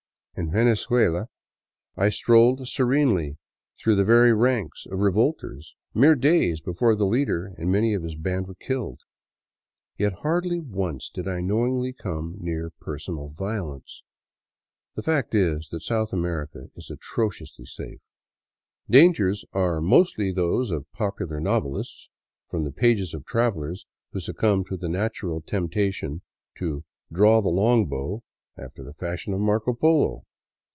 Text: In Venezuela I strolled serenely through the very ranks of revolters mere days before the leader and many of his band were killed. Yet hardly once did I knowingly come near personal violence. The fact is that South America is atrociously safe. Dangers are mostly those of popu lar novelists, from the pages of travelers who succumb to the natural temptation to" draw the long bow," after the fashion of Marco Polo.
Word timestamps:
In 0.33 0.49
Venezuela 0.49 1.27
I 1.97 2.07
strolled 2.09 2.65
serenely 2.65 3.37
through 3.77 3.95
the 3.95 4.05
very 4.05 4.31
ranks 4.33 4.87
of 4.89 4.99
revolters 4.99 5.75
mere 5.93 6.15
days 6.15 6.61
before 6.61 6.95
the 6.95 7.05
leader 7.05 7.47
and 7.57 7.69
many 7.69 7.93
of 7.93 8.01
his 8.01 8.15
band 8.15 8.47
were 8.47 8.55
killed. 8.55 9.01
Yet 9.97 10.19
hardly 10.23 10.57
once 10.61 11.09
did 11.13 11.27
I 11.27 11.41
knowingly 11.41 11.91
come 11.91 12.37
near 12.39 12.69
personal 12.79 13.27
violence. 13.27 14.03
The 14.95 15.03
fact 15.03 15.35
is 15.35 15.67
that 15.71 15.83
South 15.83 16.13
America 16.13 16.69
is 16.75 16.89
atrociously 16.89 17.65
safe. 17.65 17.99
Dangers 18.89 19.43
are 19.51 19.81
mostly 19.81 20.31
those 20.31 20.71
of 20.71 20.87
popu 20.95 21.29
lar 21.29 21.41
novelists, 21.41 22.07
from 22.49 22.63
the 22.63 22.71
pages 22.71 23.13
of 23.13 23.25
travelers 23.25 23.85
who 24.11 24.21
succumb 24.21 24.63
to 24.69 24.77
the 24.77 24.89
natural 24.89 25.41
temptation 25.41 26.21
to" 26.57 26.85
draw 27.13 27.41
the 27.41 27.49
long 27.49 27.85
bow," 27.85 28.23
after 28.57 28.83
the 28.83 28.93
fashion 28.93 29.33
of 29.33 29.39
Marco 29.39 29.73
Polo. 29.73 30.25